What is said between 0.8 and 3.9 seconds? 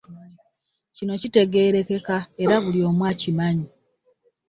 Kino kitegeerekeka era buli omu akimanyi.